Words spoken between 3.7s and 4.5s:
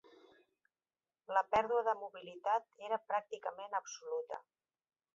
absoluta.